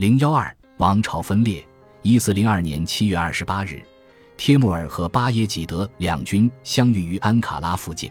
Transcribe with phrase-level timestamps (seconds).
[0.00, 1.62] 零幺二王朝分裂。
[2.00, 3.82] 一四零二年七月二十八日，
[4.34, 8.10] 帖木儿和巴耶济德两军相遇于安卡拉附近。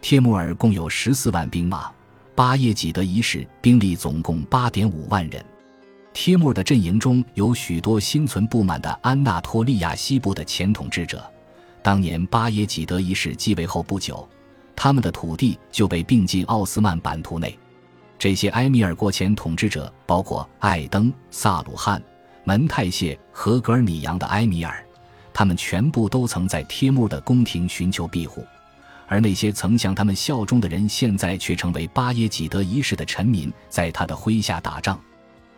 [0.00, 1.90] 帖木儿共有十四万兵马，
[2.36, 5.44] 巴耶济德一世兵力总共八点五万人。
[6.12, 11.28] 帖木儿的阵营中有许多心存不满的安纳托利亚西部的前统治者。
[11.82, 14.28] 当年巴耶济德一世继位后不久，
[14.76, 17.58] 他们的土地就被并进奥斯曼版图内。
[18.18, 22.02] 这些埃米尔国前统治者包括艾登、萨鲁汉、
[22.44, 24.84] 门泰谢和格尔米扬的埃米尔，
[25.34, 28.44] 他们全部都曾在帖木的宫廷寻求庇护，
[29.06, 34.98] 而那些曾向他们效忠的人，现在却成为巴耶济德一世的臣民，在他的麾下打仗。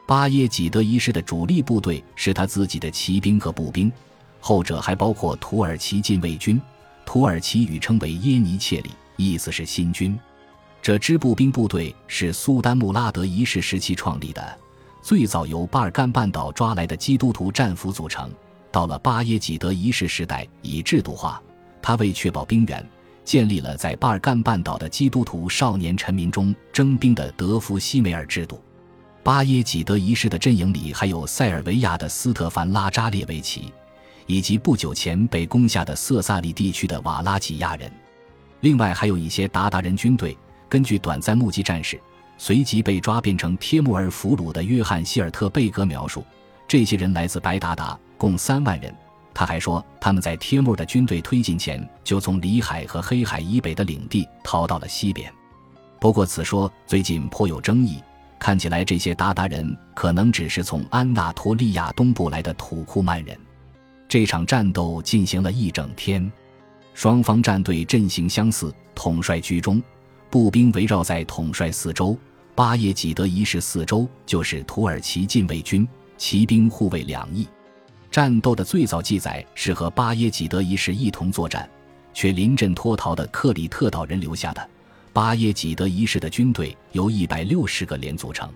[0.07, 3.93] 巴耶济德一世的主力部队是他自己的骑兵和步兵，
[4.41, 6.61] 后者还包括土耳其禁卫军。
[7.05, 10.19] 土耳其语称为耶尼切里，意思是新军。
[10.81, 14.59] 这支步兵部队是苏丹穆拉德一世时期创立的，
[15.03, 18.31] 最早由巴尔干半岛抓来的基督徒战俘组成。
[18.71, 21.43] 到了巴耶济德一世时代，已制度化。
[21.83, 22.87] 他为确保兵源，
[23.25, 28.63] 建立了在巴尔干半岛的基督徒少年臣民中征兵的德夫西梅尔制度。
[29.23, 33.73] 巴耶济德一世的阵营里还有塞尔维亚的斯特凡拉扎列维奇，
[34.27, 37.91] 以及不久前被攻下的色萨利地区的瓦拉吉亚人。
[38.61, 40.37] 另外还有一些鞑靼人军队。
[40.69, 42.01] 根据短暂目击战士
[42.37, 46.25] 随即被抓变成帖木儿俘虏的约翰希尔特贝格描述，
[46.67, 48.95] 这些人来自白达达，共三万人。
[49.35, 55.33] 他还说，他们在帖木儿的军队推进前就从里海和黑海以北的领地逃到了西边。
[56.01, 58.03] 不过，此说最近颇有争议。
[58.39, 63.37] 看起来，这些鞑靼人可能只是从安纳托利亚东部来的土库曼人。
[64.09, 66.31] 这场战斗进行了一整天，
[66.95, 69.83] 双方战队阵型相似，统帅居中。
[70.31, 72.17] 步兵围绕在统帅四周，
[72.55, 77.47] 巴耶济德一世四周就是土耳其禁卫军，骑兵护卫两翼。
[78.11, 81.69] 战斗的最早记载是和巴耶济德一世一同作战，
[82.13, 84.69] 却临阵脱逃的克里特岛人留下的。
[85.13, 88.51] 巴耶济德一世的军队由一百六十个连组成。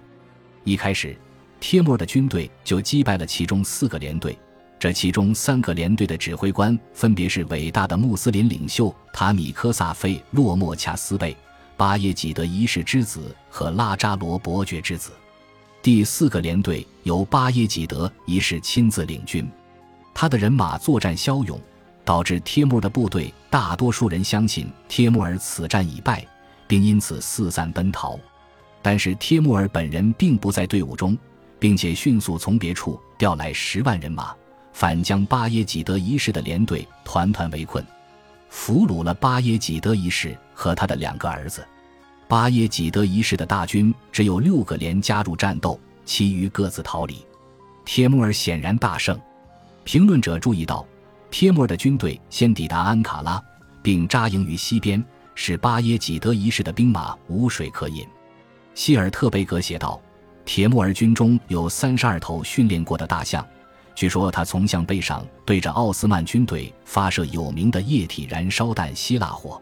[0.64, 1.16] 一开始，
[1.58, 4.38] 帖木儿的军队就击败了其中四个连队，
[4.78, 11.34] 这其中三个连队的指挥官分别是伟大的穆斯林领袖塔米科萨菲洛莫恰斯贝。
[11.76, 15.10] 巴耶济德一世之子和拉扎罗伯爵之子，
[15.82, 19.50] 第四个连队由巴耶济德一世亲自领军，
[20.14, 21.60] 他的人马作战骁勇，
[22.04, 26.24] 导致帖木儿的部队大多数人相信帖木儿此战已败，
[26.68, 28.18] 并因此四散奔逃。
[28.80, 31.16] 但是帖木儿本人并不在队伍中，
[31.58, 34.34] 并且迅速从别处调来十万人马，
[34.72, 37.84] 反将巴耶济德一世的连队团团围困，
[38.52, 41.66] 俘虏了巴耶济德一世和他的两个儿子。
[42.28, 47.24] 巴耶济德一世的大军只有六个连加入战斗，其余各自逃离。
[47.86, 49.18] 帖木儿显然大胜。
[49.84, 50.86] 评论者注意到，
[51.30, 53.42] 帖木儿的军队先抵达安卡拉，
[53.82, 55.02] 并扎营于西边，
[55.34, 58.06] 使巴耶济德一世的兵马无水可饮。
[58.74, 59.98] 希尔特贝格写道
[60.44, 63.44] ：“帖木儿军中有三十二头训练过的大象，
[63.94, 69.60] 据说他从象背上对着奥斯曼军队发射有名的液体燃烧弹希腊火。”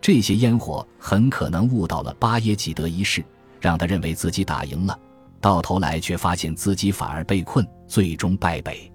[0.00, 3.24] 这些烟火很可能误导了巴耶济德一世，
[3.60, 4.96] 让他认为自己打赢了，
[5.40, 8.92] 到头来却发现自己反而被困，最终败北。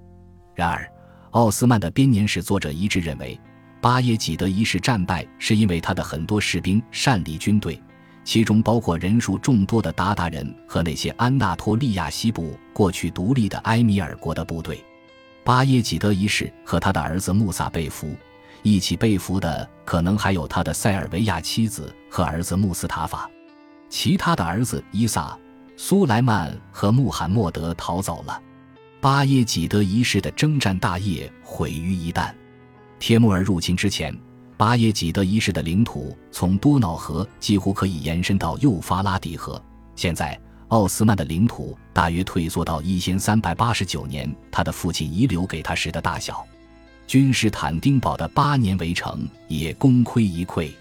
[0.55, 0.89] 然而，
[1.31, 3.37] 奥斯曼的编年史作者一致认为，
[3.81, 7.81] 巴耶济德一世战败是因为他的很多士兵擅离军队，
[8.31, 14.81] 其中包括人数众多的鞑靼人和那些安纳托利亚西部过去独立的埃米尔国的部队。
[15.43, 18.15] 巴耶济德一世和他的儿子穆萨被俘。
[18.63, 23.29] 一起被俘的可能还有他的塞尔维亚妻子和儿子穆斯塔法，
[23.89, 25.37] 其他的儿子伊萨、
[25.75, 28.41] 苏莱曼和穆罕默德逃走了。
[29.01, 32.31] 巴耶济德一世的征战大业毁于一旦。
[32.97, 34.17] 帖木儿入侵之前，
[34.61, 39.59] 巴耶济德一世的领土从多瑙河几乎可以延伸到幼发拉底河。
[39.95, 46.45] 现在，奥斯曼的领土大约退缩到一千三百八十九年他的父亲遗留给他时的大小。
[47.07, 50.71] 君士坦丁堡的八年围城也功亏一篑。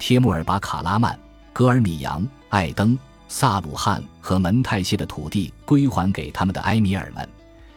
[0.00, 1.16] 帖木儿把卡拉曼、
[1.52, 2.98] 格尔米扬、艾登、
[3.28, 7.28] 萨鲁汉和门泰谢的土地归还给他们的埃米尔们，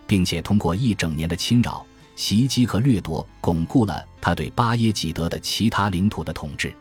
[0.07, 6.73] 并且通过一整年的侵扰、袭击和掠夺，巩固了他对巴耶济德的其他领土的统治。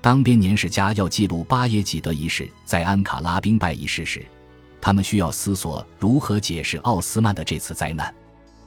[0.00, 4.24] 当编年史家要记录巴耶济德一世在安卡拉兵败一事时，
[4.80, 8.12] 他们需要思索如何解释奥斯曼的这次灾难。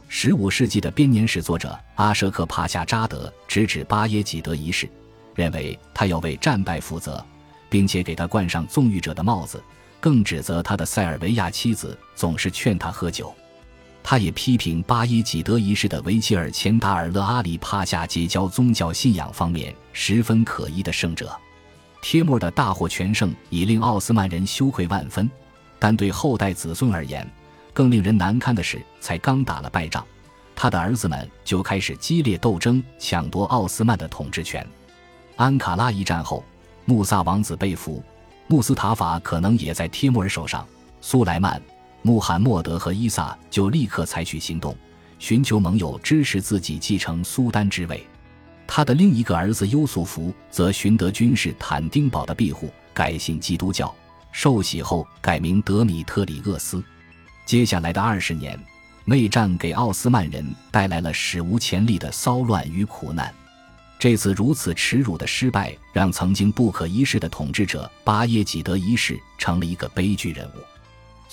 [0.08, 4.88] 十五世纪的编年史作者阿舍克帕夏扎德直指巴耶济德一世，
[5.34, 7.26] 认为他要为战败负责，
[7.68, 9.62] 并且给他冠上纵欲者的帽子。
[10.00, 13.34] 更指责他的塞尔维亚妻子总是劝他喝酒。
[14.04, 21.36] 他也批评巴耶济德一世的维吉尔钱达尔勒阿里帕夏结交宗教信仰方面十分可疑的圣者。
[22.02, 25.30] 帖木儿的大获全胜已令奥斯曼人羞愧万分，
[25.80, 27.26] 但对后代子孙而言，
[27.72, 30.06] 更令人难堪的是，才刚打了败仗，
[30.54, 34.68] 他的儿子们就开始激烈斗争，抢夺奥斯曼的统治权。
[35.38, 36.44] 安卡拉一战后，
[36.84, 38.04] 穆萨王子被俘，
[38.48, 40.68] 穆斯塔法可能也在帖木儿手上。
[41.00, 41.62] 苏莱曼。
[42.04, 44.76] 穆罕默德和伊萨就立刻采取行动，
[45.20, 48.06] 寻求盟友支持自己继承苏丹之位。
[48.68, 53.94] 他的另一个儿子优素福则寻得君士坦丁堡的庇护，改信基督教，
[54.32, 56.84] 受洗后改名德米特里厄斯。
[57.46, 58.60] 接下来的二十年，
[59.06, 63.34] 内战给奥斯曼人带来了史无前例的骚乱与苦难。
[63.98, 70.73] 这次如此耻辱的失败，让曾经不可一世的统治者巴耶济德一世成了一个悲剧人物。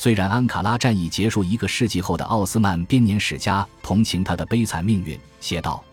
[0.02, 5.84] 虽然安卡拉战役结束一个世纪后的奥斯曼编年史家同情他的悲惨命运，写道：“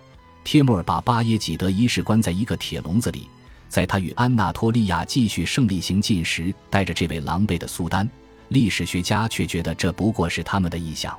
[0.45, 3.27] 帖木儿把巴耶济德一世关在一个铁笼子里，
[3.67, 8.09] 在他与安纳托利亚继续胜利行进时，带着这位狼狈的苏丹。
[8.47, 11.13] 历史学家却觉得这不过是他们的臆想。”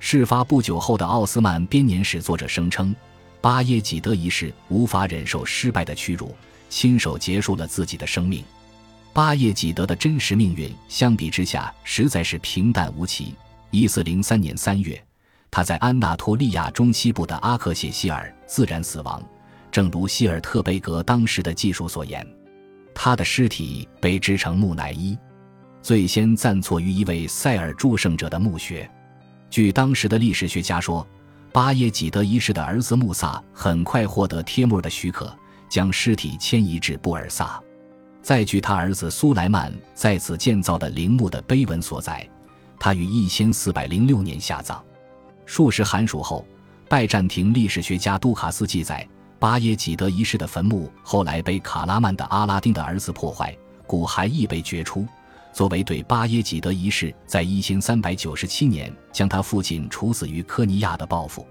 [0.00, 2.96] 事发不久后的奥斯曼编年史作者声称，
[3.42, 6.34] 巴耶济德一世无法忍受失败的屈辱，
[6.70, 8.42] 亲手结束了自己的生命。
[9.14, 13.32] 巴叶济德的真实命运相比之下实在是平淡无奇。
[13.70, 15.00] 一四零三年三月，
[15.52, 19.22] 他在安纳托利亚中西部的阿克谢希尔自然死亡，
[19.70, 22.26] 正如希尔特贝格当时的技术所言，
[22.92, 25.16] 他的尸体被制成木乃伊，
[25.80, 28.90] 最先暂错于一位塞尔柱圣者的墓穴。
[29.48, 31.06] 据当时的历史学家说，
[31.52, 35.32] 巴耶济德一世的儿子穆萨很快获得帖木儿的许可，
[35.68, 37.62] 将尸体迁移至布尔萨。
[38.24, 42.26] 再据他儿子苏莱曼在此建造的陵墓的碑文所载，
[42.80, 44.82] 他于一千四百零六年下葬。
[45.44, 46.42] 数十寒暑后，
[46.88, 49.06] 拜占庭历史学家杜卡斯记载，
[49.38, 53.54] 巴耶济德一世的坟墓后来被卡拉曼的阿拉丁的儿子破坏，
[53.86, 55.06] 骨骸亦被掘出，
[55.52, 61.46] 作为对巴耶济德一世在一千三百九十七年将他父亲处死于科尼亚的报复。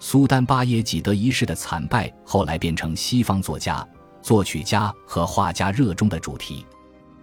[0.00, 3.86] 苏丹巴耶济德一世的惨败后来变成西方作家。
[4.26, 6.66] 作曲家和画家热衷的主题，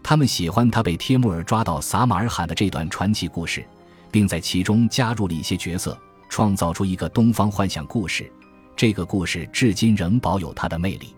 [0.02, 3.62] 他们喜欢他被帖木儿抓到撒马尔罕的这段传奇故事，
[4.10, 8.32] 并在其中加入了一些角色，创造出一个东方幻想故事。
[8.74, 11.14] 这个故事至今仍保有它的魅力。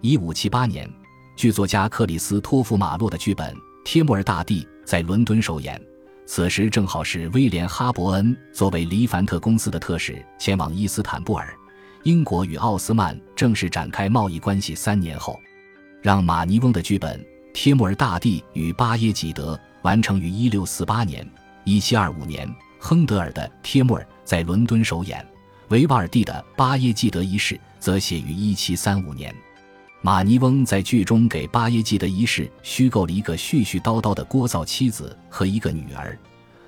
[0.00, 0.90] 一五七八年，
[1.36, 3.54] 剧作家克里斯托弗马洛的剧本
[3.84, 5.78] 《帖木儿大帝》在伦敦首演，
[6.26, 11.54] 此时正好是威廉哈伯恩作为黎凡特公司的特使前往伊斯坦布尔。
[12.04, 15.38] 英国与奥斯曼正式展开贸易关系三年后，
[16.00, 17.20] 让马尼翁的剧本
[17.52, 21.28] 《帖木儿大帝与巴耶济德》完成于一六四八年。
[21.64, 22.48] 一七二五年，
[22.78, 25.26] 亨德尔的《帖木儿》在伦敦首演，
[25.68, 29.34] 维瓦尔第的《巴耶济德一世》则写于一七三五年。
[30.00, 36.16] 马尼翁在剧中给巴耶济德一世虚构了一个絮絮叨叨的聒噪妻子和一个女儿。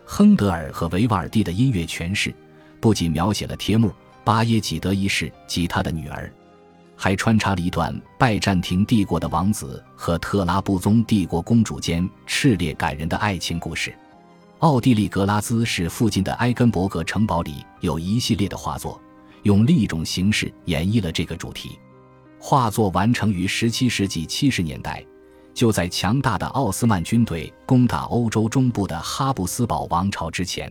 [0.05, 2.35] 亨德尔和维瓦尔第的音乐诠释
[2.81, 3.95] 不仅描写了帖木儿。
[4.25, 6.33] 巴耶济德一世及他的女儿，
[6.97, 13.95] 还穿插了一段拜占庭帝国的王子和特拉布宗帝国公主间炽烈感人的爱情故事。
[14.59, 19.01] 奥地利格拉兹市附近的埃根伯格城堡里有一系列的画作，
[19.45, 21.79] 用另一种形式演绎了这个主题。
[22.39, 25.03] 画作完成于17世纪70年代，
[25.55, 30.71] 就在强大的奥斯曼军队攻打欧洲中部的哈布斯堡王朝之前。